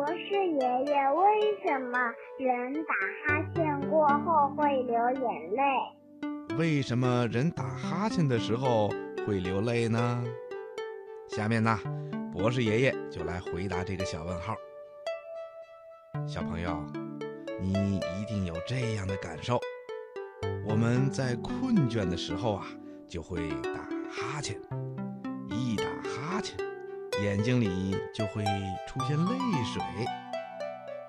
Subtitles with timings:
[0.00, 1.98] 博士爷爷，为什么
[2.38, 2.94] 人打
[3.26, 6.56] 哈欠过后会流眼泪？
[6.56, 8.88] 为什么人打哈欠的时候
[9.26, 10.24] 会流泪呢？
[11.28, 11.78] 下面呢，
[12.32, 14.54] 博士爷爷就来回答这个小问号。
[16.26, 16.82] 小朋友，
[17.60, 19.60] 你一定有这样的感受：
[20.66, 22.66] 我们在困倦的时候啊，
[23.06, 23.80] 就会打
[24.10, 24.58] 哈欠，
[25.50, 26.69] 一打哈欠。
[27.22, 28.42] 眼睛里就会
[28.88, 29.32] 出现泪
[29.64, 29.82] 水。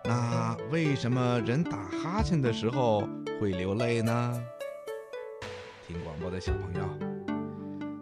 [0.03, 3.07] 那为什么人打哈欠的时候
[3.39, 4.43] 会流泪呢？
[5.88, 6.81] 听广播的小朋友，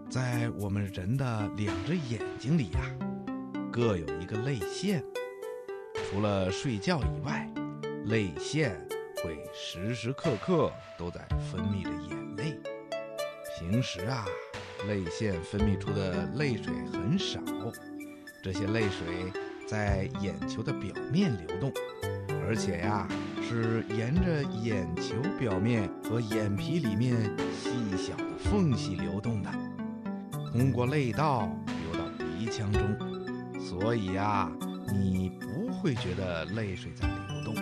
[0.09, 2.80] 在我们人的两只眼睛里呀，
[3.72, 5.03] 各有一个泪腺。
[6.09, 7.48] 除了睡觉以外，
[8.05, 8.76] 泪腺
[9.17, 12.59] 会时时刻刻都在分泌着眼泪。
[13.59, 14.26] 平时啊，
[14.88, 17.39] 泪腺分泌出的泪水很少。
[18.42, 19.32] 这些泪水
[19.68, 21.74] 在眼球的表面流动，
[22.46, 23.06] 而且呀，
[23.42, 27.16] 是沿着眼球表面和眼皮里面
[27.54, 29.50] 细小的缝隙流动的，
[30.52, 32.81] 通过泪道流到鼻腔中。
[33.59, 34.50] 所以呀，
[34.88, 37.56] 你不会觉得泪水在流动。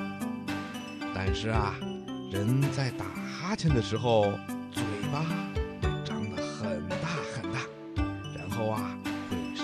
[1.13, 1.75] 但是啊，
[2.31, 4.31] 人在打哈欠的时候，
[4.71, 5.23] 嘴巴
[5.81, 6.95] 会张得很大
[7.33, 7.59] 很大，
[8.37, 8.95] 然后啊。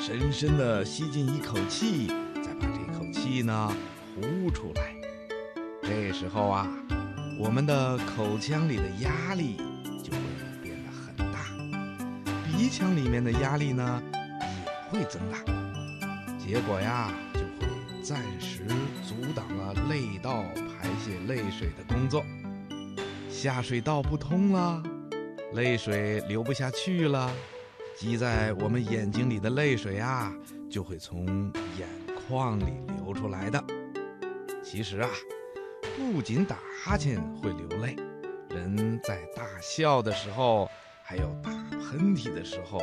[0.06, 2.08] 深深地吸进一口气，
[2.44, 3.74] 再把这口气呢
[4.14, 4.94] 呼出来。
[5.82, 6.68] 这时候啊，
[7.40, 9.56] 我们的口腔里的压力
[10.04, 10.20] 就会
[10.62, 11.46] 变得很大，
[12.46, 14.04] 鼻腔里面的压力呢
[14.92, 15.38] 也会增大。
[16.38, 17.72] 结果呀，就会
[18.04, 18.66] 暂时
[19.08, 20.44] 阻挡了泪道
[20.82, 22.26] 排泄泪水的工作，
[23.30, 24.84] 下水道不通了，
[25.54, 27.32] 泪水流不下去了。
[27.96, 30.34] 积在我们眼睛里的泪水啊，
[30.70, 31.26] 就会从
[31.78, 31.88] 眼
[32.28, 32.66] 眶里
[32.98, 33.64] 流出来的。
[34.64, 35.10] 其实啊，
[35.96, 37.96] 不仅打哈欠会流泪，
[38.50, 40.68] 人在大笑的时候，
[41.04, 42.80] 还有打喷嚏的时候、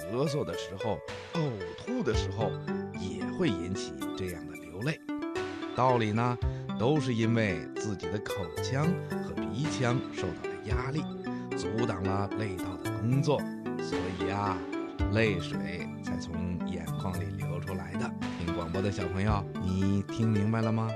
[0.00, 0.98] 咳嗽的时候、
[1.34, 2.50] 呕吐的时候，
[3.00, 5.00] 也会引起这样的流泪。
[5.74, 6.36] 道理呢，
[6.78, 11.02] 都是因为自己的口腔和鼻腔受到了压力，
[11.56, 13.40] 阻挡了泪道的工作。
[13.82, 14.56] 所以啊，
[15.12, 16.34] 泪水才从
[16.66, 18.10] 眼眶里流出来的。
[18.38, 20.88] 听广播的小朋友，你听明白了吗？